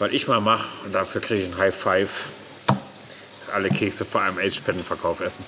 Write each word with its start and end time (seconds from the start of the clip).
was 0.00 0.12
ich 0.12 0.26
mal 0.26 0.40
mache, 0.40 0.66
und 0.86 0.94
dafür 0.94 1.20
kriege 1.20 1.42
ich 1.42 1.52
ein 1.52 1.58
High 1.58 1.74
Five, 1.74 2.24
ist 3.42 3.50
alle 3.52 3.68
Kekse 3.68 4.06
vor 4.06 4.22
einem 4.22 4.38
AIDS-Spendenverkauf 4.38 5.20
essen. 5.20 5.44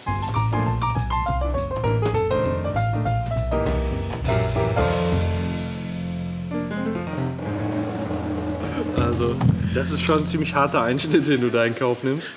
Also, 8.95 9.34
das 9.75 9.91
ist 9.91 10.02
schon 10.02 10.18
ein 10.18 10.27
ziemlich 10.27 10.55
harter 10.55 10.82
Einschnitt, 10.82 11.27
den 11.27 11.41
du 11.41 11.48
da 11.48 11.64
in 11.64 11.75
Kauf 11.75 12.03
nimmst. 12.03 12.29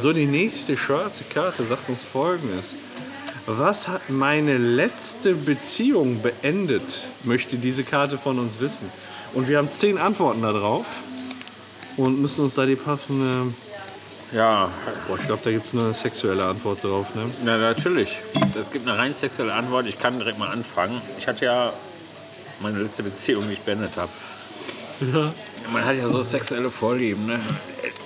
So, 0.00 0.12
die 0.12 0.26
nächste 0.26 0.76
schwarze 0.76 1.22
Karte 1.22 1.62
sagt 1.62 1.88
uns 1.88 2.02
folgendes. 2.02 2.74
Was 3.46 3.86
hat 3.86 4.10
meine 4.10 4.58
letzte 4.58 5.34
Beziehung 5.34 6.20
beendet, 6.20 7.04
möchte 7.22 7.58
diese 7.58 7.84
Karte 7.84 8.18
von 8.18 8.40
uns 8.40 8.58
wissen. 8.58 8.90
Und 9.34 9.48
wir 9.48 9.58
haben 9.58 9.70
zehn 9.70 9.98
Antworten 9.98 10.42
darauf 10.42 10.86
und 11.96 12.20
müssen 12.20 12.44
uns 12.44 12.54
da 12.54 12.66
die 12.66 12.76
passende. 12.76 13.52
Ja, 14.32 14.68
Boah, 15.06 15.18
ich 15.18 15.26
glaube, 15.26 15.42
da 15.44 15.50
gibt 15.50 15.66
es 15.66 15.74
eine 15.74 15.94
sexuelle 15.94 16.44
Antwort 16.44 16.82
drauf. 16.82 17.14
Ne? 17.14 17.30
na, 17.44 17.56
natürlich. 17.56 18.18
Es 18.58 18.70
gibt 18.72 18.88
eine 18.88 18.98
rein 18.98 19.14
sexuelle 19.14 19.52
Antwort. 19.52 19.86
Ich 19.86 19.98
kann 19.98 20.18
direkt 20.18 20.38
mal 20.38 20.48
anfangen. 20.48 21.00
Ich 21.18 21.28
hatte 21.28 21.44
ja 21.44 21.72
meine 22.60 22.78
letzte 22.78 23.02
Beziehung, 23.04 23.46
die 23.46 23.52
ich 23.52 23.60
beendet 23.60 23.96
habe. 23.96 24.10
Ja. 25.00 25.32
Man 25.72 25.84
hat 25.84 25.96
ja 25.96 26.08
so 26.08 26.22
sexuelle 26.22 26.70
Vorlieben. 26.70 27.26
Ne? 27.26 27.40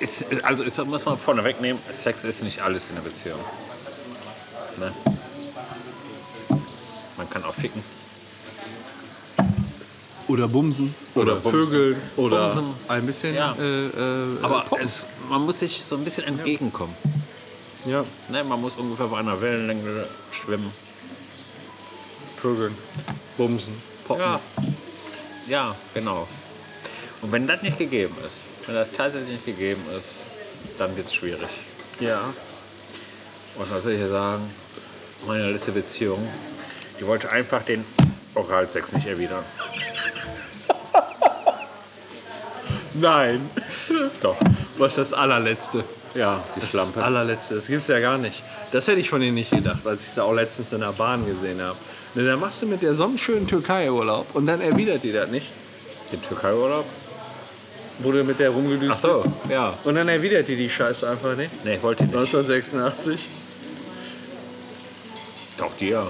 Ist, 0.01 0.27
also 0.43 0.63
ist, 0.63 0.85
muss 0.85 1.05
man 1.05 1.19
vorne 1.19 1.45
wegnehmen, 1.45 1.81
Sex 1.93 2.25
ist 2.25 2.43
nicht 2.43 2.61
alles 2.61 2.89
in 2.91 2.97
der 2.97 3.03
Beziehung. 3.03 3.41
Ne? 4.79 4.93
Man 7.17 7.31
kann 7.31 7.45
auch 7.45 7.55
ficken. 7.55 7.83
Oder 10.29 10.47
bumsen. 10.49 10.95
Oder, 11.15 11.33
Oder. 11.33 11.51
Vögeln. 11.51 11.97
Oder 12.17 12.49
Bumsen. 12.53 12.75
ein 12.89 13.07
bisschen. 13.07 13.35
Ja. 13.35 13.55
Äh, 13.59 13.87
äh, 13.87 14.43
Aber 14.43 14.65
es, 14.83 15.07
man 15.29 15.43
muss 15.47 15.59
sich 15.61 15.83
so 15.83 15.97
ein 15.97 16.05
bisschen 16.05 16.25
entgegenkommen. 16.25 16.95
ja. 17.87 18.05
Ne? 18.29 18.45
Man 18.45 18.61
muss 18.61 18.77
ungefähr 18.77 19.07
bei 19.07 19.19
einer 19.19 19.41
Wellenlänge 19.41 20.07
schwimmen. 20.33 20.71
Vögeln. 22.37 22.75
Bumsen. 23.37 23.75
Poppen. 24.07 24.23
Ja. 24.25 24.41
Ja, 25.49 25.75
genau. 25.95 26.29
Und 27.23 27.33
wenn 27.33 27.47
das 27.47 27.63
nicht 27.63 27.79
gegeben 27.79 28.15
ist, 28.27 28.43
wenn 28.67 28.75
das 28.75 28.93
tatsächlich 28.93 29.31
nicht 29.33 29.47
gegeben 29.47 29.83
ist, 29.97 30.79
dann 30.79 30.95
wird 30.97 31.07
es 31.07 31.15
schwierig. 31.15 31.49
ja. 32.01 32.21
Und 33.57 33.69
was 33.73 33.83
soll 33.83 33.93
ich 33.93 33.99
hier 33.99 34.09
sagen? 34.09 34.43
Meine 35.27 35.51
letzte 35.51 35.73
Beziehung, 35.73 36.19
die 37.01 37.07
wollte 37.07 37.29
einfach 37.33 37.63
den 37.65 37.85
Oralsex 38.37 38.93
nicht 38.93 39.07
erwidern. 39.09 39.43
Nein. 43.01 43.49
Doch. 44.23 44.37
Was 44.79 44.95
das 44.97 45.13
allerletzte? 45.13 45.85
Ja, 46.15 46.43
die 46.57 46.61
Das 46.61 46.71
Schlampe. 46.71 47.03
allerletzte, 47.03 47.55
das 47.57 47.67
gibt's 47.67 47.89
ja 47.89 48.01
gar 48.01 48.19
nicht. 48.19 48.43
Das 48.73 48.89
hätte 48.89 49.01
ich 49.01 49.11
von 49.11 49.21
denen 49.21 49.35
nicht 49.35 49.51
gedacht, 49.51 49.87
als 49.87 50.03
ich 50.05 50.11
sie 50.11 50.23
auch 50.23 50.33
letztens 50.33 50.73
in 50.73 50.81
der 50.81 50.93
Bahn 50.93 51.27
gesehen 51.27 51.61
habe. 51.61 51.77
Ne, 52.15 52.25
dann 52.27 52.41
machst 52.41 52.63
du 52.63 52.67
mit 52.67 52.81
der 52.83 52.95
so 52.95 53.05
einen 53.05 53.19
schönen 53.19 53.47
Türkei-Urlaub 53.47 54.27
und 54.35 54.47
dann 54.47 54.61
erwidert 54.61 55.03
die 55.05 55.13
das 55.13 55.31
nicht, 55.31 55.47
Den 56.13 56.23
Türkei-Urlaub? 56.23 56.85
wo 58.01 58.13
du 58.13 58.23
mit 58.23 58.39
der 58.39 58.51
rumgedüst 58.51 58.93
Ach 58.95 58.99
so, 59.01 59.23
bist. 59.23 59.51
ja. 59.51 59.75
Und 59.85 59.97
dann 59.97 60.09
erwidert 60.09 60.47
die 60.47 60.55
die 60.55 60.71
Scheiße 60.71 61.09
einfach 61.11 61.35
nicht. 61.37 61.51
Nee, 61.65 61.75
ich 61.75 61.83
wollte 61.83 62.05
nicht. 62.05 62.15
1986. 62.15 63.19
Doch, 65.59 65.71
die 65.81 65.89
ja. 65.89 66.07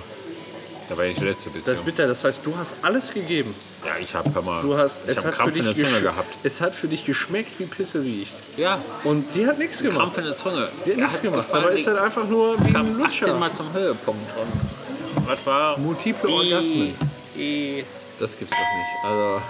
Da 0.89 0.97
war 0.97 1.05
ich 1.05 1.17
die 1.19 1.25
letzte 1.25 1.49
Beziehung. 1.51 1.65
Das 1.67 1.79
ist 1.81 1.85
bitter, 1.87 2.07
das 2.07 2.23
heißt, 2.25 2.41
du 2.45 2.55
hast 2.57 2.75
alles 2.83 3.13
gegeben. 3.13 3.55
Ja, 3.87 3.93
ich 4.01 4.15
habe 4.15 4.43
mal. 4.43 4.63
Du 4.63 4.77
hast, 4.77 5.05
ich 5.09 5.17
es, 5.17 5.25
hab 5.25 5.33
Krampf 5.33 5.57
in 5.57 5.65
der 5.65 5.75
Zunge 5.77 6.01
gehabt. 6.01 6.29
es 6.43 6.61
hat 6.61 6.75
für 6.75 6.89
dich 6.89 7.05
geschmeckt, 7.05 7.59
wie 7.59 7.65
Pisse 7.65 8.03
riecht. 8.03 8.33
Ja, 8.57 8.81
Und 9.05 9.35
die 9.35 9.47
hat 9.47 9.59
nichts 9.59 9.83
gemacht. 9.83 9.99
Krampf 9.99 10.19
in 10.19 10.25
der 10.25 10.37
Zunge. 10.37 10.69
Die 10.85 10.91
hat 10.93 10.97
nichts 10.99 11.21
gemacht. 11.23 11.47
gefallen, 11.47 11.65
Aber 11.65 11.73
ist 11.73 11.87
halt 11.87 11.99
einfach 11.99 12.25
nur 12.25 12.59
wie 12.61 12.67
ein 12.69 12.73
kam 12.75 12.87
18 12.87 12.99
Lutscher. 12.99 13.35
Mal 13.39 13.53
zum 13.53 13.73
Höhepunkt. 13.73 14.31
Und 14.37 15.29
was 15.29 15.47
war? 15.47 15.79
Multiple 15.79 16.31
I- 16.31 16.35
Orgasmen. 16.53 16.95
I- 17.37 17.85
Das 18.19 18.37
gibt's 18.39 18.57
doch 18.57 18.63
nicht. 18.63 19.05
Also, 19.05 19.43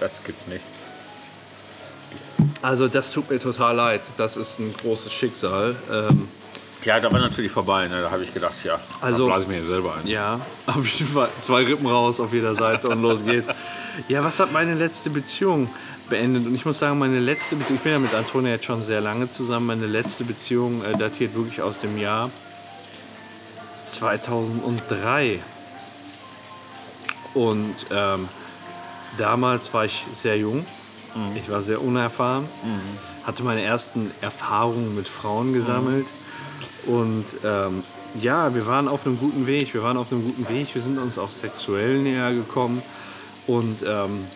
Das 0.00 0.12
gibt's 0.24 0.46
nicht. 0.46 0.62
also 2.62 2.88
das 2.88 3.10
tut 3.12 3.30
mir 3.30 3.38
total 3.38 3.76
leid. 3.76 4.00
Das 4.16 4.36
ist 4.36 4.58
ein 4.58 4.74
großes 4.82 5.12
Schicksal. 5.12 5.76
Ähm, 5.90 6.28
Ja, 6.84 7.00
da 7.00 7.10
war 7.10 7.18
natürlich 7.20 7.50
vorbei. 7.50 7.88
Ne? 7.88 8.02
Da 8.02 8.10
habe 8.10 8.22
ich 8.24 8.32
gedacht, 8.34 8.54
ja, 8.64 8.78
Also- 9.00 9.26
da 9.28 9.34
blase 9.36 9.42
ich 9.52 9.60
mir 9.60 9.66
selber 9.66 9.94
ein. 9.94 10.06
Ja, 10.06 10.40
auf 10.66 10.86
jeden 10.86 11.10
Fall. 11.10 11.28
Zwei 11.42 11.64
Rippen 11.64 11.86
raus 11.86 12.20
auf 12.20 12.32
jeder 12.32 12.54
Seite 12.54 12.88
und 12.88 13.00
los 13.02 13.24
geht's. 13.24 13.48
Ja, 14.08 14.22
was 14.24 14.38
hat 14.40 14.52
meine 14.52 14.74
letzte 14.74 15.08
Beziehung 15.10 15.68
beendet? 16.10 16.46
Und 16.46 16.54
ich 16.54 16.64
muss 16.66 16.78
sagen, 16.78 16.98
meine 16.98 17.20
letzte 17.20 17.56
Beziehung, 17.56 17.76
ich 17.76 17.82
bin 17.82 17.92
ja 17.92 17.98
mit 17.98 18.14
Antonia 18.14 18.52
jetzt 18.52 18.64
schon 18.66 18.82
sehr 18.82 19.00
lange 19.00 19.30
zusammen, 19.30 19.66
meine 19.66 19.86
letzte 19.86 20.24
Beziehung 20.24 20.84
äh, 20.84 20.92
datiert 20.98 21.34
wirklich 21.34 21.62
aus 21.62 21.80
dem 21.80 21.96
Jahr 21.98 22.30
2003. 23.84 25.40
Und 27.34 27.74
ähm, 27.90 28.28
damals 29.18 29.72
war 29.74 29.84
ich 29.86 30.04
sehr 30.14 30.36
jung, 30.38 30.64
ich 31.36 31.48
war 31.50 31.62
sehr 31.62 31.82
unerfahren, 31.82 32.44
hatte 33.24 33.42
meine 33.44 33.62
ersten 33.62 34.10
Erfahrungen 34.20 34.94
mit 34.94 35.08
Frauen 35.08 35.52
gesammelt. 35.52 36.06
Und 36.86 37.24
ähm, 37.44 37.82
ja, 38.20 38.54
wir 38.54 38.66
waren 38.66 38.88
auf 38.88 39.06
einem 39.06 39.18
guten 39.18 39.46
Weg. 39.46 39.74
Wir 39.74 39.82
waren 39.82 39.96
auf 39.96 40.12
einem 40.12 40.22
guten 40.22 40.48
Weg. 40.48 40.74
Wir 40.74 40.82
sind 40.82 40.98
uns 40.98 41.18
auch 41.18 41.30
sexuell 41.30 41.98
näher 41.98 42.32
gekommen. 42.32 42.82
Und 43.46 43.82
ähm, 43.82 44.26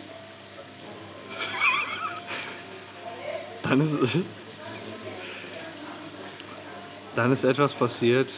dann, 3.63 3.81
ist, 3.81 3.95
dann 7.17 7.33
ist 7.33 7.45
etwas 7.45 7.75
passiert, 7.75 8.29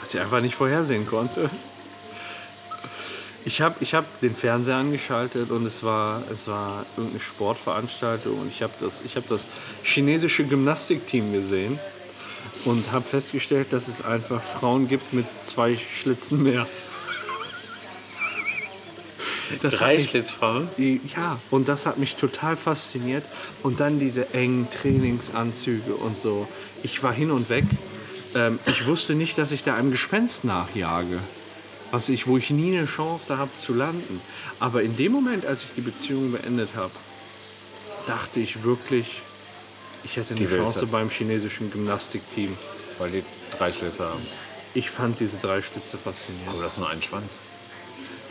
was 0.00 0.14
ich 0.14 0.20
einfach 0.20 0.40
nicht 0.40 0.54
vorhersehen 0.54 1.06
konnte. 1.06 1.48
Ich 3.44 3.60
habe 3.60 3.74
ich 3.80 3.94
hab 3.94 4.20
den 4.20 4.36
Fernseher 4.36 4.76
angeschaltet 4.76 5.50
und 5.50 5.66
es 5.66 5.82
war, 5.82 6.22
es 6.32 6.46
war 6.46 6.86
irgendeine 6.96 7.20
Sportveranstaltung 7.20 8.38
und 8.38 8.48
ich 8.48 8.62
habe 8.62 8.72
das, 8.80 9.02
hab 9.16 9.28
das 9.28 9.48
chinesische 9.82 10.44
Gymnastikteam 10.44 11.32
gesehen 11.32 11.80
und 12.64 12.90
habe 12.92 13.04
festgestellt, 13.04 13.72
dass 13.72 13.88
es 13.88 14.04
einfach 14.04 14.42
Frauen 14.42 14.88
gibt 14.88 15.12
mit 15.12 15.26
zwei 15.42 15.76
Schlitzen 15.76 16.42
mehr. 16.42 16.66
Das 19.60 19.74
Drei 19.74 19.96
mich- 19.96 20.08
Schlitzfrauen? 20.10 20.68
Ja, 21.14 21.38
und 21.50 21.68
das 21.68 21.84
hat 21.84 21.98
mich 21.98 22.16
total 22.16 22.56
fasziniert. 22.56 23.24
Und 23.62 23.80
dann 23.80 24.00
diese 24.00 24.32
engen 24.34 24.68
Trainingsanzüge 24.70 25.94
und 25.94 26.18
so. 26.18 26.48
Ich 26.82 27.02
war 27.02 27.12
hin 27.12 27.30
und 27.30 27.50
weg. 27.50 27.64
Ähm, 28.34 28.58
ich 28.66 28.86
wusste 28.86 29.14
nicht, 29.14 29.36
dass 29.36 29.52
ich 29.52 29.62
da 29.62 29.74
einem 29.74 29.90
Gespenst 29.90 30.44
nachjage. 30.44 31.18
Was 31.90 32.08
ich, 32.08 32.26
wo 32.26 32.38
ich 32.38 32.48
nie 32.48 32.76
eine 32.78 32.86
Chance 32.86 33.36
habe 33.36 33.50
zu 33.58 33.74
landen. 33.74 34.20
Aber 34.58 34.82
in 34.82 34.96
dem 34.96 35.12
Moment, 35.12 35.44
als 35.44 35.64
ich 35.64 35.70
die 35.76 35.82
Beziehung 35.82 36.32
beendet 36.32 36.70
habe, 36.74 36.92
dachte 38.06 38.40
ich 38.40 38.62
wirklich, 38.64 39.20
ich 40.04 40.16
hätte 40.16 40.34
eine 40.34 40.46
Die 40.46 40.54
Chance 40.54 40.82
hat- 40.82 40.90
beim 40.90 41.08
chinesischen 41.10 41.70
Gymnastikteam. 41.70 42.56
Weil 42.98 43.10
die 43.10 43.24
drei 43.58 43.72
Schlitze 43.72 44.04
haben. 44.04 44.20
Ich 44.74 44.90
fand 44.90 45.18
diese 45.20 45.38
drei 45.38 45.60
Schlitze 45.62 45.98
faszinierend. 45.98 46.50
Aber 46.54 46.62
das 46.62 46.72
ist 46.72 46.78
nur 46.78 46.88
ein 46.90 47.02
Schwanz. 47.02 47.24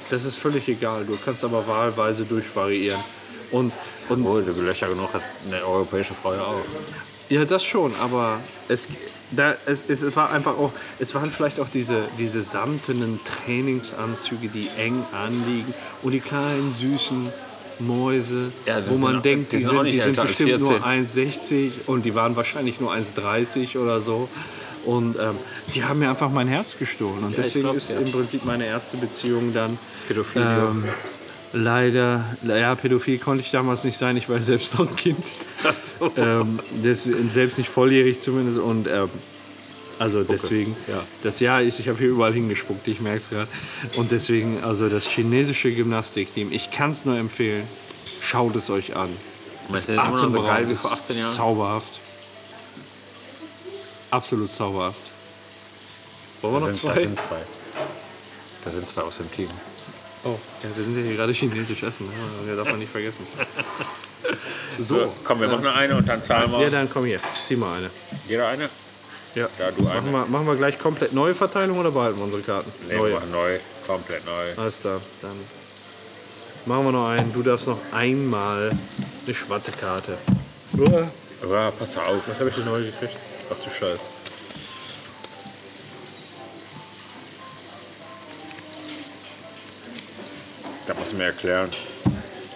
Das 0.10 0.26
ist 0.26 0.38
völlig 0.38 0.68
egal. 0.68 1.06
Du 1.06 1.18
kannst 1.24 1.44
aber 1.44 1.68
wahlweise 1.68 2.26
durchvariieren. 2.26 3.00
Und, 3.52 3.72
und 4.10 4.26
Oh, 4.26 4.40
die 4.40 4.60
Löcher 4.60 4.88
genug 4.88 5.14
hat 5.14 5.22
eine 5.46 5.64
europäische 5.66 6.14
Frau 6.14 6.34
ja 6.34 6.42
auch. 6.42 6.62
Ja, 7.30 7.46
das 7.46 7.64
schon, 7.64 7.96
aber 7.96 8.40
es, 8.68 8.90
da, 9.32 9.56
es, 9.66 9.86
es 9.88 10.16
war 10.18 10.32
einfach 10.32 10.58
auch, 10.58 10.72
es 11.00 11.16
waren 11.16 11.32
vielleicht 11.32 11.60
auch 11.62 11.70
diese, 11.70 12.04
diese 12.18 12.44
samtenen 12.44 13.20
Trainingsanzüge, 13.24 14.50
die 14.50 14.70
eng 14.78 15.04
anliegen 15.14 15.74
und 16.02 16.12
die 16.12 16.20
kleinen 16.20 16.74
süßen 16.74 17.32
Mäuse, 17.82 18.52
Ja, 18.66 18.82
wo 18.88 18.98
man 18.98 19.18
auch- 19.18 19.22
denkt, 19.22 19.52
die 19.52 19.58
die 19.58 19.64
sind 19.64 19.84
die 19.86 20.00
sind 20.00 20.16
bestimmt 20.16 20.60
nur 20.60 20.80
14. 20.82 20.84
1,60 20.84 21.72
und 21.88 22.04
die 22.06 22.16
waren 22.16 22.36
wahrscheinlich 22.36 22.80
nur 22.80 22.94
1,30 22.94 23.78
oder 23.78 24.02
so. 24.02 24.30
Und 24.86 25.16
ähm, 25.18 25.36
die 25.76 25.84
haben 25.84 26.00
mir 26.00 26.10
einfach 26.10 26.32
mein 26.32 26.48
Herz 26.48 26.78
gestohlen. 26.78 27.24
Und 27.24 27.32
ich 27.32 27.36
deswegen 27.36 27.70
ist 27.76 27.92
ja. 27.92 28.00
im 28.00 28.12
Prinzip 28.12 28.46
meine 28.46 28.66
erste 28.66 28.98
Beziehung 28.98 29.54
dann 29.54 29.78
Pädophilie. 30.08 30.48
ähm, 30.48 30.84
leider, 31.54 32.26
ja, 32.44 32.74
pädophil 32.76 33.20
konnte 33.20 33.44
ich 33.44 33.52
damals 33.52 33.84
nicht 33.84 33.98
sein, 33.98 34.18
ich 34.18 34.28
war 34.30 34.40
selbst 34.40 34.78
noch 34.80 34.90
ein 34.90 34.96
Kind. 34.96 35.24
ähm, 36.18 36.60
deswegen, 36.84 37.30
selbst 37.30 37.58
nicht 37.60 37.70
volljährig 37.70 38.22
zumindest. 38.22 38.58
Und 38.60 38.88
ähm, 38.88 39.10
also 40.02 40.24
deswegen, 40.24 40.76
ja. 40.88 41.04
das 41.24 41.40
Jahr, 41.40 41.62
ich, 41.62 41.80
ich 41.80 41.88
habe 41.88 41.98
hier 42.00 42.10
überall 42.10 42.34
hingespuckt, 42.34 42.88
ich 42.88 43.00
merke 43.02 43.18
es 43.18 43.30
gerade. 43.30 43.48
Und 43.98 44.12
deswegen, 44.12 44.64
also 44.64 44.90
das 44.90 45.06
chinesische 45.06 45.72
Gymnastikteam, 45.72 46.52
ich 46.52 46.72
kann 46.72 46.92
es 46.92 47.06
nur 47.06 47.18
empfehlen, 47.18 47.68
schaut 48.22 48.56
es 48.56 48.70
euch 48.70 48.96
an. 48.96 49.10
Das 49.72 49.82
ist 49.82 49.90
immer 49.92 50.04
noch 50.06 50.18
so 50.18 50.24
atemberaubend, 50.26 50.54
geil 50.58 50.70
wie 50.70 50.76
vor 50.76 50.92
18 50.92 51.18
Jahren? 51.18 51.36
Zauberhaft. 51.36 52.00
Absolut 54.10 54.52
zauberhaft. 54.52 54.98
Wollen 56.42 56.56
wir 56.56 56.60
Da 56.62 56.66
noch 56.68 56.74
sind, 56.74 56.84
da 56.84 56.94
zwei? 56.94 57.02
sind 57.04 57.20
zwei. 57.20 57.42
Da 58.66 58.72
sind 58.72 58.90
zwei 58.90 59.02
aus 59.04 59.18
dem 59.18 59.32
Team. 59.32 59.50
Oh, 60.24 60.36
ja, 60.64 60.70
wir 60.76 60.84
sind 60.84 60.98
ja 60.98 61.04
hier 61.04 61.16
gerade 61.16 61.32
chinesisch 61.34 61.84
essen. 61.84 62.08
Ne? 62.08 62.14
Das 62.48 62.58
darf 62.58 62.68
man 62.70 62.80
nicht 62.80 62.92
vergessen. 62.92 63.26
So, 64.80 65.12
komm, 65.24 65.42
wir 65.42 65.48
machen 65.48 65.64
noch 65.64 65.76
eine 65.76 65.96
und 65.96 66.08
dann 66.08 66.22
zahlen 66.22 66.52
Ja, 66.54 66.60
wir. 66.60 66.70
dann 66.70 66.90
komm 66.90 67.06
hier. 67.06 67.20
Zieh 67.46 67.56
mal 67.56 67.78
eine. 67.80 67.90
Jeder 68.28 68.48
eine? 68.48 68.70
Ja. 69.36 69.48
Ja, 69.60 69.72
du. 69.72 69.84
Machen 69.84 70.12
wir, 70.12 70.26
machen 70.26 70.46
wir 70.48 70.56
gleich 70.56 70.78
komplett 70.78 71.14
neue 71.14 71.34
Verteilung 71.34 71.80
oder 71.80 71.92
behalten 71.92 72.18
wir 72.18 72.26
unsere 72.26 72.42
Karten? 72.42 72.72
Nee, 72.90 72.98
Neue. 72.98 73.20
neu, 73.32 73.60
komplett 73.88 74.26
neu. 74.26 74.54
Alles 74.58 74.82
klar, 74.82 75.00
dann 75.22 75.38
machen 76.66 76.86
wir 76.86 76.92
noch 76.92 77.08
einen. 77.10 77.32
Du 77.34 77.42
darfst 77.42 77.68
noch 77.68 77.80
einmal 77.94 78.72
eine 79.26 79.34
Schwattekarte. 79.36 80.18
Uah, 80.78 81.08
Aber 81.44 81.72
pass 81.72 81.98
auf. 81.98 82.22
Was 82.28 82.40
habe 82.40 82.50
ich 82.50 82.56
denn 82.56 82.66
neu 82.66 82.84
gekriegt? 82.84 83.16
Ach 83.50 83.64
du 83.64 83.70
Scheiß. 83.70 84.10
Da 90.88 90.94
muss 90.96 91.14
mir 91.14 91.26
erklären. 91.26 91.70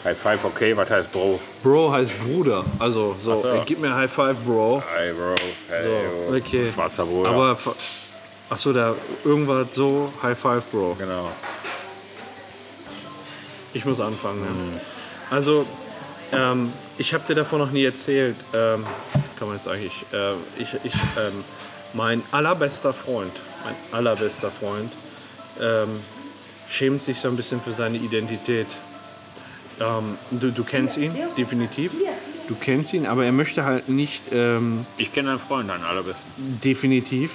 High 0.05 0.15
Five, 0.17 0.45
okay, 0.45 0.77
was 0.77 0.89
heißt 0.89 1.11
Bro? 1.11 1.39
Bro 1.63 1.91
heißt 1.91 2.13
Bruder. 2.23 2.63
Also 2.79 3.15
so, 3.19 3.41
so. 3.41 3.47
äh, 3.49 3.61
gib 3.65 3.79
mir 3.79 3.93
High 3.95 4.11
Five, 4.11 4.37
Bro. 4.45 4.83
Hey 4.95 5.11
Bro, 5.13 5.35
hey 5.69 5.81
So, 5.83 5.87
yo. 6.31 6.37
okay. 6.37 6.71
Schwarzer 6.71 7.05
Bruder. 7.05 7.31
Aber 7.31 7.55
ver- 7.55 7.75
ach 8.51 8.57
so, 8.59 8.71
da 8.71 8.93
irgendwas 9.23 9.73
so 9.73 10.11
High 10.21 10.37
Five, 10.37 10.65
Bro. 10.67 10.95
genau. 10.99 11.31
Ich 13.73 13.83
muss 13.83 13.99
anfangen. 13.99 14.41
Mhm. 14.41 14.79
Also, 15.31 15.65
ähm, 16.31 16.71
ich 16.99 17.13
habe 17.13 17.23
dir 17.27 17.35
davon 17.35 17.59
noch 17.59 17.71
nie 17.71 17.83
erzählt. 17.83 18.35
Ähm, 18.53 18.85
kann 19.39 19.47
man 19.47 19.57
jetzt 19.57 19.67
eigentlich. 19.67 20.05
Äh, 20.13 20.33
ich, 20.61 20.69
ich, 20.83 20.93
ähm, 20.93 21.43
mein 21.93 22.21
allerbester 22.31 22.93
Freund, 22.93 23.33
mein 23.65 23.75
allerbester 23.91 24.51
Freund, 24.51 24.91
ähm, 25.59 25.99
schämt 26.69 27.03
sich 27.03 27.19
so 27.19 27.27
ein 27.27 27.35
bisschen 27.35 27.59
für 27.59 27.71
seine 27.73 27.97
Identität. 27.97 28.67
Ähm, 29.79 30.17
du, 30.31 30.51
du 30.51 30.63
kennst 30.63 30.97
ihn, 30.97 31.13
definitiv. 31.37 31.91
Du 32.47 32.55
kennst 32.55 32.93
ihn, 32.93 33.05
aber 33.07 33.25
er 33.25 33.31
möchte 33.31 33.65
halt 33.65 33.89
nicht 33.89 34.21
ähm, 34.31 34.85
Ich 34.97 35.11
kenne 35.13 35.29
deinen 35.29 35.39
Freund, 35.39 35.69
deinen 35.69 35.83
allerbesten. 35.83 36.23
definitiv. 36.63 37.31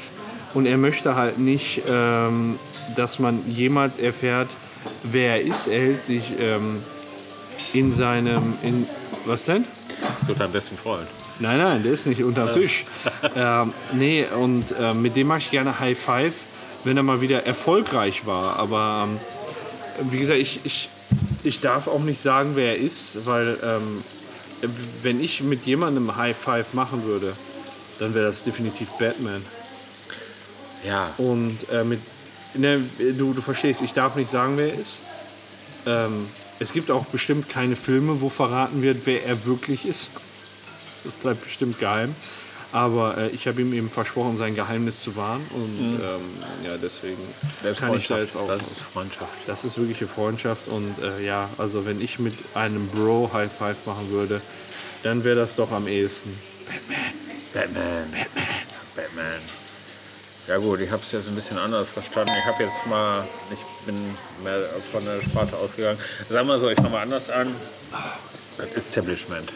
Und 0.54 0.66
er 0.66 0.76
möchte 0.76 1.14
halt 1.14 1.38
nicht, 1.38 1.82
ähm, 1.88 2.58
dass 2.96 3.18
man 3.18 3.40
jemals 3.48 3.98
erfährt, 3.98 4.48
wer 5.02 5.36
er 5.36 5.42
ist. 5.42 5.66
Er 5.66 5.80
hält 5.80 6.04
sich 6.04 6.22
ähm, 6.40 6.82
in 7.72 7.92
seinem. 7.92 8.54
In, 8.62 8.86
was 9.26 9.44
denn? 9.44 9.64
So 10.26 10.34
dein 10.34 10.50
besten 10.50 10.76
Freund. 10.76 11.06
Nein, 11.40 11.58
nein, 11.58 11.82
der 11.82 11.92
ist 11.92 12.06
nicht 12.06 12.22
unterm 12.22 12.52
Tisch. 12.52 12.84
ähm, 13.36 13.72
nee, 13.92 14.24
und 14.38 14.74
ähm, 14.80 15.02
mit 15.02 15.16
dem 15.16 15.26
mache 15.28 15.38
ich 15.40 15.50
gerne 15.50 15.78
High 15.80 15.98
Five, 15.98 16.32
wenn 16.84 16.96
er 16.96 17.02
mal 17.02 17.20
wieder 17.20 17.46
erfolgreich 17.46 18.26
war. 18.26 18.58
Aber 18.58 19.08
ähm, 19.08 20.10
wie 20.10 20.18
gesagt, 20.18 20.38
ich, 20.38 20.60
ich, 20.64 20.88
ich 21.44 21.60
darf 21.60 21.86
auch 21.86 22.00
nicht 22.00 22.20
sagen, 22.20 22.52
wer 22.54 22.76
er 22.76 22.78
ist, 22.78 23.26
weil 23.26 23.58
ähm, 23.62 24.04
wenn 25.02 25.22
ich 25.22 25.42
mit 25.42 25.64
jemandem 25.66 26.16
High 26.16 26.36
Five 26.36 26.74
machen 26.74 27.04
würde, 27.04 27.32
dann 27.98 28.14
wäre 28.14 28.28
das 28.28 28.42
definitiv 28.42 28.90
Batman. 28.98 29.42
Ja. 30.86 31.12
Und 31.18 31.58
äh, 31.70 31.84
mit, 31.84 32.00
ne, 32.54 32.82
du, 32.98 33.32
du 33.32 33.42
verstehst, 33.42 33.82
ich 33.82 33.92
darf 33.92 34.16
nicht 34.16 34.30
sagen, 34.30 34.56
wer 34.56 34.72
er 34.72 34.78
ist. 34.78 35.02
Ähm, 35.86 36.26
es 36.58 36.72
gibt 36.72 36.90
auch 36.90 37.06
bestimmt 37.06 37.48
keine 37.48 37.76
Filme, 37.76 38.20
wo 38.20 38.28
verraten 38.28 38.82
wird, 38.82 38.98
wer 39.04 39.24
er 39.24 39.44
wirklich 39.46 39.86
ist. 39.86 40.10
Das 41.04 41.14
bleibt 41.14 41.44
bestimmt 41.44 41.78
geheim. 41.78 42.14
Aber 42.72 43.18
äh, 43.18 43.28
ich 43.28 43.46
habe 43.48 43.60
ihm 43.60 43.72
eben 43.72 43.90
versprochen, 43.90 44.36
sein 44.36 44.54
Geheimnis 44.54 45.00
zu 45.00 45.16
wahren. 45.16 45.44
Und 45.52 46.00
ähm, 46.02 46.64
ja, 46.64 46.76
deswegen 46.80 47.18
kann 47.78 47.96
ich 47.96 48.06
da 48.06 48.18
jetzt 48.18 48.36
auch. 48.36 48.46
Das 48.46 48.62
ist 48.62 48.80
Freundschaft. 48.80 49.48
Das 49.48 49.64
ist 49.64 49.76
wirkliche 49.78 50.06
Freundschaft. 50.06 50.68
Und 50.68 50.94
äh, 51.02 51.24
ja, 51.24 51.48
also 51.58 51.84
wenn 51.84 52.00
ich 52.00 52.18
mit 52.18 52.34
einem 52.54 52.86
Bro 52.88 53.30
High 53.32 53.50
Five 53.50 53.86
machen 53.86 54.10
würde, 54.10 54.40
dann 55.02 55.24
wäre 55.24 55.36
das 55.36 55.56
doch 55.56 55.72
am 55.72 55.88
ehesten. 55.88 56.30
Batman. 57.52 57.82
Batman. 58.12 58.26
Batman. 58.94 59.40
Ja 60.46 60.56
gut, 60.58 60.80
ich 60.80 60.90
habe 60.90 61.02
es 61.02 61.12
jetzt 61.12 61.28
ein 61.28 61.34
bisschen 61.34 61.58
anders 61.58 61.88
verstanden. 61.88 62.32
Ich 62.38 62.44
habe 62.44 62.64
jetzt 62.64 62.86
mal, 62.86 63.26
ich 63.52 63.86
bin 63.86 63.96
mehr 64.42 64.68
von 64.90 65.04
der 65.04 65.22
Sparte 65.22 65.56
ausgegangen. 65.56 65.98
Sagen 66.28 66.48
wir 66.48 66.58
so, 66.58 66.68
ich 66.68 66.76
fange 66.76 66.90
mal 66.90 67.02
anders 67.02 67.30
an. 67.30 67.54
Das 68.56 68.72
Establishment. 68.72 69.52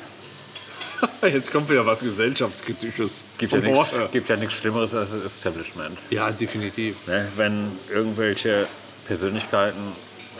Jetzt 1.23 1.53
kommt 1.53 1.69
wieder 1.69 1.85
was 1.87 2.01
Gesellschaftskritisches. 2.01 3.23
Gibt 3.39 3.53
ja, 3.53 3.59
nichts, 3.59 3.91
gibt 4.13 4.29
ja 4.29 4.37
nichts 4.37 4.55
Schlimmeres 4.55 4.95
als 4.95 5.11
das 5.11 5.25
Establishment. 5.25 5.99
Ja, 6.11 6.31
definitiv. 6.31 7.07
Ne? 7.07 7.27
Wenn 7.37 7.71
irgendwelche 7.93 8.67
Persönlichkeiten, 9.07 9.81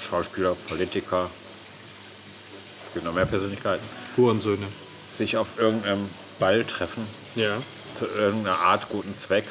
Schauspieler, 0.09 0.57
Politiker, 0.69 1.29
es 2.89 2.95
gibt 2.95 3.05
noch 3.07 3.15
mehr 3.15 3.27
Persönlichkeiten, 3.27 3.85
Hurensöhne. 4.17 4.67
sich 5.13 5.37
auf 5.37 5.47
irgendeinem 5.59 6.09
Ball 6.39 6.65
treffen, 6.65 7.07
Ja. 7.35 7.57
zu 7.95 8.07
irgendeiner 8.07 8.59
Art 8.59 8.89
guten 8.89 9.15
Zweck, 9.17 9.45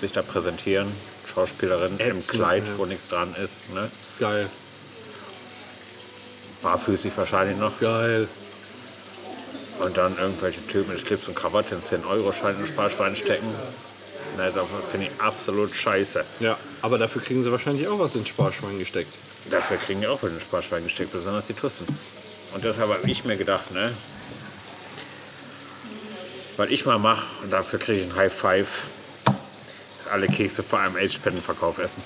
sich 0.00 0.12
da 0.12 0.22
präsentieren, 0.22 0.86
Schauspielerin 1.32 1.98
im 1.98 2.16
Ätzend, 2.16 2.28
Kleid, 2.38 2.64
ja. 2.66 2.72
wo 2.78 2.86
nichts 2.86 3.08
dran 3.08 3.34
ist, 3.42 3.72
ne? 3.74 3.90
Geil. 4.20 4.48
barfüßig 6.62 7.12
wahrscheinlich 7.16 7.56
noch, 7.56 7.78
Geil. 7.80 8.28
Und 9.80 9.96
dann 9.96 10.16
irgendwelche 10.18 10.66
Typen 10.66 10.92
mit 10.92 11.00
Schlips 11.00 11.28
und 11.28 11.34
Krawatte 11.34 11.74
in 11.74 11.82
10-Euro-Schein 11.82 12.56
in 12.60 12.66
Sparschwein 12.66 13.16
stecken. 13.16 13.46
Ne, 14.36 14.52
das 14.54 14.66
finde 14.90 15.06
ich 15.06 15.20
absolut 15.20 15.74
scheiße. 15.74 16.24
Ja, 16.40 16.56
aber 16.82 16.98
dafür 16.98 17.22
kriegen 17.22 17.42
sie 17.42 17.50
wahrscheinlich 17.50 17.88
auch 17.88 17.98
was 17.98 18.14
ins 18.14 18.28
Sparschwein 18.28 18.78
gesteckt. 18.78 19.12
Dafür 19.50 19.78
kriegen 19.78 20.00
die 20.00 20.06
auch 20.06 20.22
in 20.22 20.30
den 20.30 20.40
Sparschwein 20.40 20.84
gesteckt, 20.84 21.12
besonders 21.12 21.46
die 21.46 21.54
Tussen. 21.54 21.86
Und 22.54 22.64
deshalb 22.64 22.90
habe 22.90 23.10
ich 23.10 23.24
mir 23.24 23.36
gedacht, 23.36 23.70
ne? 23.72 23.92
Was 26.56 26.68
ich 26.70 26.84
mal 26.86 26.98
mache, 26.98 27.24
und 27.42 27.52
dafür 27.52 27.78
kriege 27.78 28.00
ich 28.00 28.06
ein 28.06 28.16
High 28.16 28.32
Five, 28.32 28.84
ist 30.00 30.08
alle 30.10 30.26
Kekse 30.26 30.62
vor 30.62 30.80
einem 30.80 30.96
AIDS-Spendenverkauf 30.96 31.78
essen. 31.78 32.02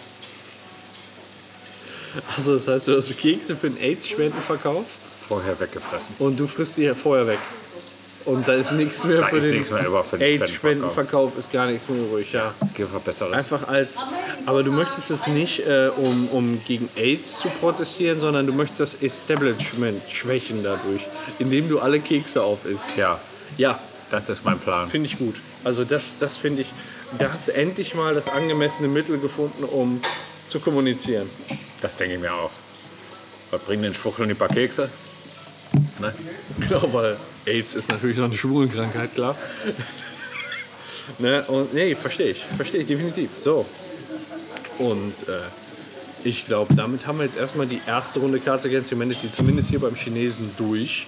Also 2.37 2.55
das 2.55 2.69
heißt, 2.69 2.89
du 2.89 2.97
hast 2.97 3.17
Kekse 3.19 3.57
für 3.57 3.71
den 3.71 3.83
AIDS-Spendenverkauf 3.83 4.85
Vorher 5.33 5.59
weggefressen. 5.59 6.15
und 6.19 6.39
du 6.39 6.47
frisst 6.47 6.77
die 6.77 6.83
ja 6.83 6.95
vorher 6.95 7.27
weg. 7.27 7.39
Und 8.25 8.47
da 8.47 8.53
ist 8.53 8.71
nichts 8.71 9.03
mehr 9.05 9.21
Da 9.23 9.27
für 9.27 9.41
den 9.41 9.65
den 9.65 10.21
AIDS-Spendenverkauf, 10.21 11.37
ist 11.37 11.51
gar 11.53 11.67
nichts 11.67 11.89
mehr 11.89 12.01
übrig, 12.01 12.33
ja. 12.33 12.55
Besseres. 13.05 13.33
Einfach 13.33 13.67
als, 13.67 13.97
aber 14.47 14.63
du 14.63 14.71
möchtest 14.71 15.11
es 15.11 15.27
nicht, 15.27 15.67
äh, 15.67 15.91
um, 15.97 16.29
um 16.29 16.61
gegen 16.65 16.89
AIDS 16.95 17.41
zu 17.41 17.49
protestieren, 17.49 18.21
sondern 18.21 18.47
du 18.47 18.53
möchtest 18.53 18.79
das 18.81 18.95
Establishment 19.03 20.03
schwächen 20.09 20.63
dadurch, 20.63 21.03
indem 21.41 21.69
du 21.69 21.81
alle 21.81 21.99
Kekse 21.99 22.43
aufisst. 22.43 22.91
Ja, 22.97 23.19
Ja, 23.59 23.81
das 24.11 24.29
ist 24.29 24.45
mein 24.45 24.59
Plan. 24.59 24.89
Finde 24.89 25.09
ich 25.09 25.19
gut. 25.19 25.37
Also 25.65 25.85
das, 25.85 26.17
das 26.21 26.37
finde 26.37 26.63
ich, 26.63 26.69
da 27.19 27.33
hast 27.33 27.49
du 27.49 27.55
endlich 27.55 27.95
mal 27.95 28.15
das 28.15 28.29
angemessene 28.29 28.87
Mittel 28.89 29.19
gefunden, 29.19 29.65
um 29.65 30.01
zu 30.49 30.61
kommunizieren. 30.61 31.29
Das 31.81 31.97
denke 31.97 32.15
ich 32.15 32.21
mir 32.21 32.33
auch. 32.33 32.51
Was 33.51 33.61
bringen 33.63 33.83
den 33.83 33.95
Schwuchteln 33.95 34.29
die 34.29 34.35
paar 34.35 34.49
Kekse? 34.49 34.89
Ne? 36.03 36.13
Genau, 36.61 36.93
weil 36.93 37.17
AIDS 37.47 37.75
ist 37.75 37.89
natürlich 37.89 38.19
noch 38.19 38.27
eine 38.27 38.37
Schwulenkrankheit, 38.37 39.15
klar. 39.15 39.37
ne? 41.19 41.45
Und 41.45 41.73
nee, 41.73 41.95
verstehe 41.95 42.31
ich. 42.33 42.45
Verstehe 42.57 42.81
ich 42.81 42.87
definitiv. 42.87 43.31
So. 43.43 43.65
Und 44.79 45.15
äh, 45.29 45.33
ich 46.25 46.47
glaube, 46.47 46.75
damit 46.75 47.07
haben 47.07 47.19
wir 47.19 47.25
jetzt 47.25 47.37
erstmal 47.37 47.67
die 47.67 47.81
erste 47.87 48.21
Runde 48.21 48.41
Cards 48.41 48.67
Against 48.67 48.91
Humanity, 48.93 49.31
zumindest 49.33 49.71
hier 49.71 49.81
beim 49.81 49.95
Chinesen, 49.95 50.51
durch. 50.59 51.07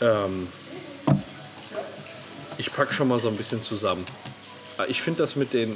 Ähm, 0.00 0.48
ich 2.58 2.72
packe 2.72 2.92
schon 2.92 3.08
mal 3.08 3.20
so 3.20 3.28
ein 3.28 3.36
bisschen 3.36 3.62
zusammen. 3.62 4.04
Äh, 4.78 4.90
Ich 4.90 5.02
finde 5.02 5.22
das 5.22 5.36
mit 5.36 5.52
den 5.52 5.72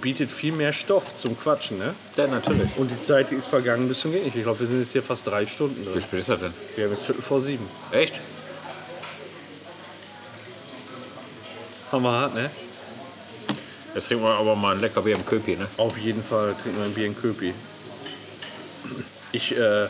bietet 0.00 0.30
viel 0.30 0.52
mehr 0.52 0.72
Stoff 0.72 1.16
zum 1.16 1.38
Quatschen, 1.38 1.78
ne? 1.78 1.94
Ja, 2.16 2.26
natürlich. 2.26 2.76
Und 2.76 2.90
die 2.90 3.00
Zeit, 3.00 3.30
die 3.30 3.36
ist 3.36 3.46
vergangen 3.46 3.88
bis 3.88 4.00
zum 4.00 4.12
Gehen. 4.12 4.26
Ich 4.26 4.42
glaube, 4.42 4.58
wir 4.60 4.66
sind 4.66 4.80
jetzt 4.80 4.92
hier 4.92 5.02
fast 5.02 5.26
drei 5.26 5.46
Stunden 5.46 5.80
Wie 5.80 5.92
drin. 5.92 6.02
spät 6.02 6.20
ist 6.20 6.28
das 6.28 6.40
denn? 6.40 6.52
Wir 6.74 6.84
haben 6.84 6.92
jetzt 6.92 7.04
Viertel 7.06 7.22
vor 7.22 7.40
sieben. 7.40 7.66
Echt? 7.92 8.14
Haben 11.92 12.02
wir 12.02 12.10
hart, 12.10 12.34
ne? 12.34 12.50
Jetzt 13.94 14.08
trinken 14.08 14.24
wir 14.24 14.34
aber 14.34 14.56
mal 14.56 14.74
ein 14.74 14.80
lecker 14.80 15.02
Bier 15.02 15.14
im 15.14 15.24
Köpi, 15.24 15.54
ne? 15.54 15.68
Auf 15.76 15.96
jeden 15.98 16.24
Fall 16.24 16.54
trinken 16.60 16.78
wir 16.78 16.86
ein 16.86 16.94
Bier 16.94 17.06
in 17.06 17.16
Köpi. 17.16 17.54
Ich 19.30 19.56
äh, 19.56 19.86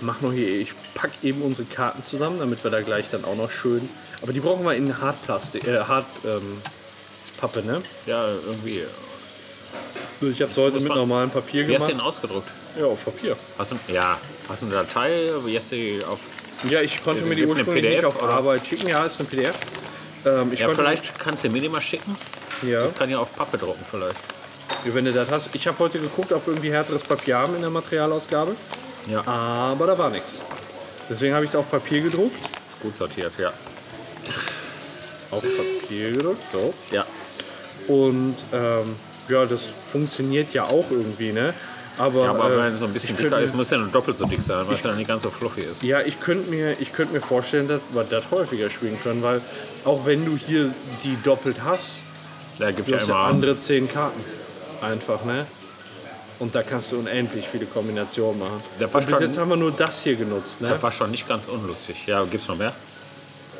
mach 0.00 0.20
noch 0.20 0.32
hier, 0.32 0.48
ich 0.48 0.70
pack 0.94 1.10
eben 1.22 1.40
unsere 1.40 1.66
Karten 1.66 2.02
zusammen, 2.02 2.38
damit 2.38 2.62
wir 2.62 2.70
da 2.70 2.82
gleich 2.82 3.06
dann 3.10 3.24
auch 3.24 3.36
noch 3.36 3.50
schön. 3.50 3.88
Aber 4.22 4.32
die 4.32 4.40
brauchen 4.40 4.64
wir 4.64 4.74
in 4.74 5.00
Hartplastik, 5.00 5.66
äh, 5.66 5.80
Hart, 5.80 6.06
ähm, 6.26 6.60
Pappe, 7.36 7.62
ne? 7.62 7.82
Ja, 8.06 8.28
irgendwie. 8.28 8.82
Ich 10.22 10.40
habe 10.40 10.50
es 10.50 10.56
heute 10.56 10.80
mit 10.80 10.94
normalem 10.94 11.30
Papier 11.30 11.68
Wie 11.68 11.74
hast 11.74 11.82
du 11.82 11.88
gemacht. 11.88 12.00
den 12.02 12.08
ausgedruckt? 12.08 12.48
Ja, 12.78 12.86
auf 12.86 13.04
Papier. 13.04 13.36
Hast 13.58 13.72
du, 13.72 13.78
ja, 13.88 14.18
hast 14.48 14.62
du 14.62 14.66
eine 14.66 14.74
Datei? 14.76 15.30
Wie 15.44 15.56
hast 15.56 15.72
du 15.72 15.76
auf. 16.08 16.18
Ja, 16.70 16.80
ich 16.80 17.02
konnte 17.04 17.22
mir 17.26 17.34
die 17.34 17.44
ursprünglich 17.44 17.84
nicht 17.84 18.04
auf 18.04 18.22
oder? 18.22 18.32
Arbeit 18.34 18.66
schicken. 18.66 18.88
Ja, 18.88 19.04
ist 19.04 19.20
ein 19.20 19.26
PDF. 19.26 19.54
Ähm, 20.24 20.52
Ja, 20.54 20.70
vielleicht 20.70 21.18
kannst 21.18 21.44
du 21.44 21.50
mir 21.50 21.60
die 21.60 21.68
mal 21.68 21.80
schicken. 21.82 22.16
Ja, 22.62 22.86
Ich 22.86 22.94
kann 22.94 23.10
ja 23.10 23.18
auf 23.18 23.34
Pappe 23.36 23.58
drucken, 23.58 23.84
vielleicht. 23.90 24.16
wenn 24.84 25.04
du 25.04 25.12
das 25.12 25.30
hast. 25.30 25.50
Ich 25.54 25.66
habe 25.66 25.78
heute 25.78 25.98
geguckt, 25.98 26.32
ob 26.32 26.46
wir 26.46 26.54
irgendwie 26.54 26.72
härteres 26.72 27.02
Papier 27.02 27.36
haben 27.38 27.54
in 27.56 27.60
der 27.60 27.70
Materialausgabe. 27.70 28.56
Ja. 29.08 29.22
Aber 29.26 29.86
da 29.86 29.98
war 29.98 30.08
nichts. 30.10 30.40
Deswegen 31.10 31.34
habe 31.34 31.44
ich 31.44 31.50
es 31.50 31.56
auf 31.56 31.70
Papier 31.70 32.00
gedruckt. 32.00 32.34
Gut 32.80 32.96
sortiert, 32.96 33.32
ja. 33.38 33.52
Auf 35.30 35.42
Papier 35.42 36.12
gedruckt, 36.12 36.42
so. 36.52 36.72
Ja. 36.90 37.04
Und 37.88 38.36
ähm, 38.52 38.96
ja, 39.28 39.44
das 39.46 39.62
funktioniert 39.90 40.52
ja 40.52 40.64
auch 40.64 40.84
irgendwie, 40.90 41.32
ne? 41.32 41.54
Aber, 41.98 42.24
Ja, 42.24 42.30
aber 42.30 42.52
äh, 42.52 42.58
wenn 42.58 42.74
es 42.74 42.80
so 42.80 42.86
ein 42.86 42.92
bisschen 42.92 43.16
dicker 43.16 43.40
ist, 43.40 43.54
muss 43.54 43.70
ja 43.70 43.78
nur 43.78 43.88
doppelt 43.88 44.18
so 44.18 44.26
dick 44.26 44.42
sein, 44.42 44.66
weil 44.66 44.74
es 44.74 44.82
dann 44.82 44.96
nicht 44.96 45.08
ganz 45.08 45.22
so 45.22 45.30
fluffy 45.30 45.62
ist. 45.62 45.82
Ja, 45.82 46.00
ich 46.00 46.20
könnte 46.20 46.50
mir, 46.50 46.78
ich 46.78 46.92
könnt 46.92 47.12
mir 47.12 47.20
vorstellen, 47.22 47.68
dass 47.68 47.80
wir 47.92 48.04
das 48.04 48.30
häufiger 48.30 48.68
spielen 48.68 48.98
können, 49.02 49.22
weil 49.22 49.40
auch 49.84 50.04
wenn 50.04 50.24
du 50.24 50.36
hier 50.36 50.72
die 51.04 51.16
doppelt 51.24 51.56
hast, 51.64 52.00
Da 52.58 52.70
gibt 52.70 52.88
du 52.88 52.92
ja 52.92 53.00
hast 53.00 53.08
ja 53.08 53.24
andere 53.24 53.58
zehn 53.58 53.90
Karten. 53.90 54.20
Einfach, 54.82 55.24
ne? 55.24 55.46
Und 56.38 56.54
da 56.54 56.62
kannst 56.62 56.92
du 56.92 56.98
unendlich 56.98 57.48
viele 57.50 57.64
Kombinationen 57.64 58.38
machen. 58.38 58.62
Der 58.78 58.94
Und 58.94 59.06
bis 59.06 59.20
jetzt 59.20 59.38
haben 59.38 59.48
wir 59.48 59.56
nur 59.56 59.72
das 59.72 60.02
hier 60.02 60.16
genutzt, 60.16 60.60
ne? 60.60 60.68
Das 60.68 60.82
war 60.82 60.92
schon 60.92 61.10
nicht 61.10 61.26
ganz 61.26 61.48
unlustig. 61.48 62.06
Ja, 62.06 62.24
gibt's 62.24 62.46
noch 62.46 62.58
mehr? 62.58 62.74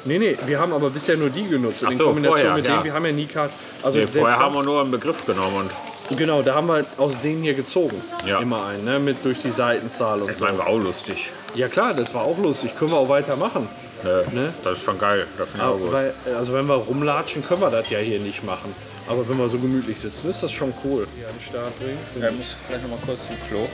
Nee, 0.07 0.19
nee, 0.19 0.37
wir 0.47 0.59
haben 0.59 0.73
aber 0.73 0.91
bisher 0.91 1.17
nur 1.17 1.31
die 1.31 1.49
genutzt. 1.49 1.83
Ach 1.85 1.91
in 1.91 1.99
so, 1.99 2.05
Kombination 2.05 2.39
vorher, 2.39 2.55
mit 2.55 2.65
ja. 2.65 2.73
denen, 2.73 2.85
wir 2.85 2.95
haben 2.95 3.07
ja 3.07 3.13
nie 3.13 3.27
Karten. 3.27 3.55
Also 3.83 3.99
Nee, 3.99 4.07
vorher 4.07 4.37
das, 4.37 4.45
haben 4.45 4.55
wir 4.55 4.63
nur 4.63 4.81
einen 4.81 4.91
Begriff 4.91 5.27
genommen 5.27 5.57
und 5.57 5.71
Genau, 6.17 6.41
da 6.41 6.55
haben 6.55 6.69
wir 6.69 6.85
aus 6.99 7.21
denen 7.21 7.43
hier 7.43 7.55
gezogen. 7.55 8.01
Ja. 8.25 8.39
Immer 8.39 8.67
einen, 8.67 8.85
ne? 8.85 9.01
Mit 9.01 9.25
durch 9.25 9.43
die 9.43 9.51
Seitenzahl 9.51 10.21
und 10.21 10.29
das 10.29 10.39
so. 10.39 10.45
war 10.45 10.53
einfach 10.53 10.67
auch 10.67 10.79
lustig. 10.79 11.31
Ja 11.57 11.67
klar, 11.69 11.95
das 11.95 12.15
war 12.15 12.23
auch 12.23 12.39
lustig. 12.39 12.79
Können 12.79 12.93
wir 12.93 12.99
auch 12.99 13.09
weitermachen. 13.09 13.69
Ne? 14.05 14.25
Ne? 14.33 14.55
Das 14.63 14.79
ist 14.79 14.85
schon 14.85 14.99
geil. 14.99 15.27
Das 15.37 15.49
finde 15.49 15.67
ich 15.67 15.73
auch 15.73 15.79
gut. 15.79 15.93
Weil, 15.93 16.15
also 16.37 16.53
wenn 16.53 16.67
wir 16.67 16.75
rumlatschen, 16.75 17.45
können 17.45 17.61
wir 17.61 17.71
das 17.71 17.91
ja 17.91 17.99
hier 17.99 18.21
nicht 18.21 18.45
machen. 18.45 18.73
Aber 19.09 19.29
wenn 19.29 19.39
wir 19.39 19.49
so 19.49 19.59
gemütlich 19.59 19.99
sitzen, 19.99 20.31
ist 20.31 20.43
das 20.43 20.53
schon 20.53 20.73
cool. 20.85 21.07
Hier 21.17 21.27
an 21.29 21.35
den 21.35 21.43
Start 21.43 21.79
bringen. 21.79 21.99
Ja, 22.21 22.31
muss 22.31 22.57
vielleicht 22.67 22.83
noch 22.85 22.91
mal 22.91 22.99
kurz 23.05 23.19
zum 23.27 23.37
Klo. 23.49 23.67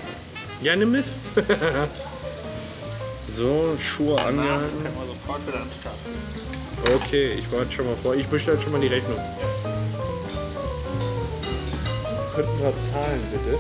Ja, 0.62 0.76
nimm 0.76 0.92
mit. 0.92 1.04
so, 3.34 3.76
Schuhe 3.80 4.20
angehalten. 4.20 4.82
Können 4.82 4.96
wir 4.96 5.06
sofort 5.06 5.46
wieder 5.46 5.60
an 5.60 5.68
den 5.68 5.80
Start. 5.80 5.96
Okay, 7.02 7.32
ich 7.38 7.52
warte 7.52 7.70
schon 7.70 7.86
mal 7.86 7.96
vor. 8.02 8.14
Ich 8.14 8.26
bestelle 8.26 8.60
schon 8.60 8.72
mal 8.72 8.80
die 8.80 8.88
Rechnung. 8.88 9.18
Könnten 12.34 12.58
wir 12.60 12.78
zahlen, 12.78 13.20
bitte? 13.30 13.58